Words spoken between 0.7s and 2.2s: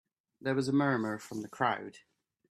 murmur from the crowd.